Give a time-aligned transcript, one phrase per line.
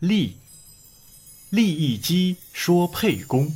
[0.00, 0.36] 利，
[1.50, 3.48] 利益姬说沛公。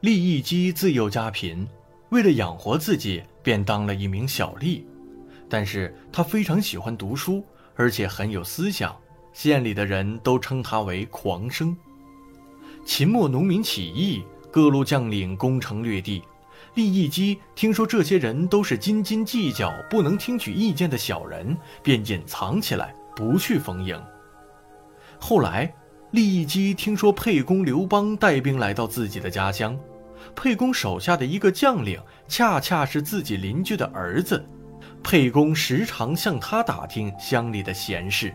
[0.00, 1.66] 利益姬自幼家贫，
[2.10, 4.84] 为了养活自己，便当了一名小吏。
[5.48, 7.44] 但是他非常喜欢读书，
[7.74, 8.94] 而且很有思想，
[9.32, 11.76] 县里的人都称他为狂生。
[12.84, 16.22] 秦末农民起义，各路将领攻城略地。
[16.74, 24.00] 利益姬听说这些人都是斤斤计较、不能听取意见的小人，便隐藏起来，不去逢迎。
[25.18, 25.70] 后来，
[26.12, 29.78] 利益姬听说沛公刘邦带兵来到自己的家乡，
[30.34, 34.42] 沛公手下的一个将领恰恰是自己邻居的儿子，
[35.02, 38.34] 沛公时常向他打听乡里的闲事。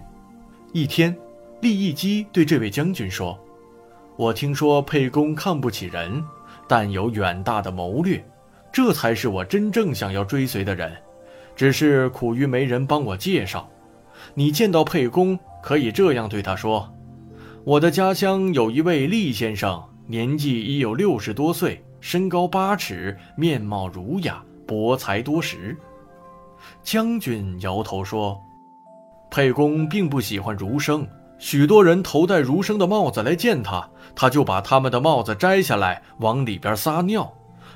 [0.73, 1.17] 一天，
[1.61, 3.35] 利益姬对这位将军说
[4.15, 6.23] ：“我听说沛公看不起人。”
[6.67, 8.23] 但有远大的谋略，
[8.71, 10.91] 这才是我真正想要追随的人。
[11.55, 13.67] 只是苦于没人帮我介绍。
[14.35, 16.87] 你见到沛公，可以这样对他说
[17.65, 25.75] ：“我的家乡有一位厉先生，年纪已有六十多岁，身高八尺，面貌儒雅，博才多识。”
[26.83, 28.39] 将军摇头说
[29.31, 31.07] ：“沛公并不喜欢儒生。”
[31.39, 37.31] 许多人头戴儒生的帽子来见他，他就把他们的帽子摘下来往里边撒尿，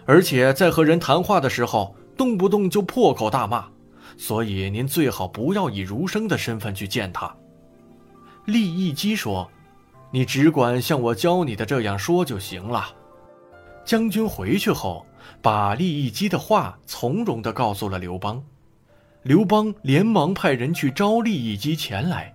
[0.05, 3.65] 而且在和人谈话的时候，动不动就破口大骂。
[4.17, 7.33] 所以您最好不要以儒生的身份去见他。
[8.45, 9.49] 利益姬说
[10.11, 12.89] ：“你只管像我教你的这样说就行了。”
[13.85, 15.05] 将军回去后，
[15.41, 18.43] 把利益姬的话从容地告诉了刘邦。
[19.23, 22.33] 刘邦连忙派人去招利益姬前来。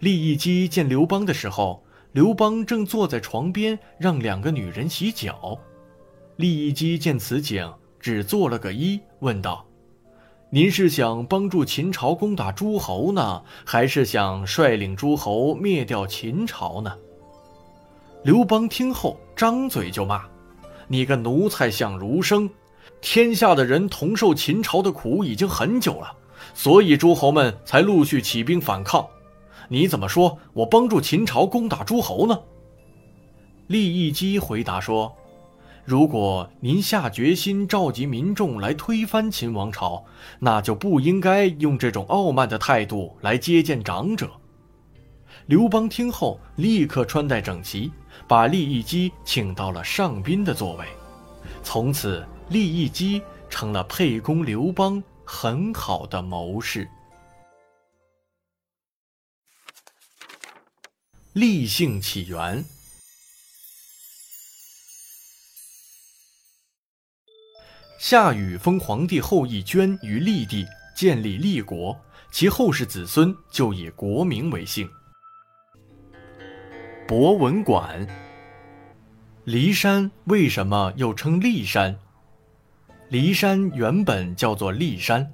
[0.00, 5.58] 利益姬见刘邦的时候，刘邦正坐在床边让两个女人洗脚。
[6.36, 9.64] 利益姬见此景，只做了个揖，问道
[10.50, 16.92] ：“您是想帮助秦朝攻打诸侯呢，还是想率领诸侯灭掉秦朝呢？”
[18.24, 20.24] 刘邦听后，张嘴就骂
[20.88, 22.50] ：“你个奴才像儒生！
[23.00, 26.12] 天下的人同受秦朝的苦已经很久了，
[26.52, 29.06] 所以诸侯们才陆续起兵反抗。”
[29.68, 32.38] 你怎么说我帮助秦朝攻打诸侯呢？
[33.66, 35.16] 利益姬回答说
[35.84, 40.04] ：“如果您下决心召集民众来推翻秦王朝，
[40.38, 44.30] 那就不应该用这种傲慢的态度来接见长者。”
[45.46, 47.90] 刘邦听后，立刻穿戴整齐，
[48.26, 50.84] 把利益姬请到了上宾的座位。
[51.62, 56.88] 从此，利益姬成了沛公刘邦很好的谋士。
[61.34, 62.64] 立姓起源。
[67.98, 70.64] 夏禹封皇帝后裔，捐于立地，
[70.94, 71.98] 建立立国，
[72.30, 74.88] 其后世子孙就以国名为姓。
[77.08, 78.06] 博文馆。
[79.44, 81.98] 骊山为什么又称骊山？
[83.10, 85.32] 骊山原本叫做骊山，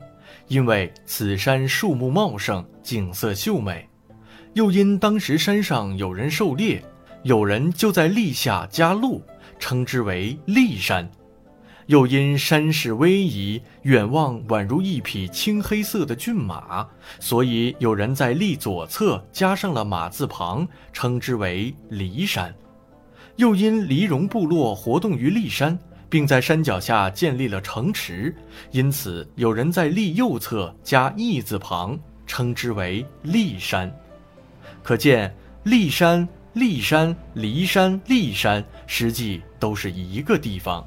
[0.48, 3.89] 因为此山树木茂盛，景色秀美。
[4.54, 6.82] 又因当时山上有人狩猎，
[7.22, 9.22] 有人就在立下加鹿，
[9.60, 11.06] 称之为骊山；
[11.86, 16.84] 又因山势逶迤，远望宛如一匹青黑色的骏马，
[17.20, 22.52] 所以有人在立左侧加上了马字旁，称之为骊山；
[23.36, 25.78] 又因黎戎部落活动于骊山，
[26.08, 28.34] 并在山脚下建立了城池，
[28.72, 31.96] 因此有人在立右侧加义字旁，
[32.26, 33.88] 称之为骊山。
[34.82, 35.34] 可见，
[35.64, 40.86] 骊山、骊山、骊山、骊山，实际都是一个地方。